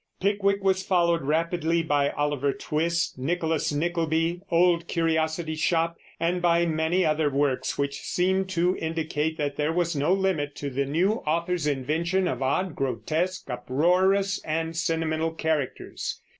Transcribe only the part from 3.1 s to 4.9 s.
Nicholas Nickleby, Old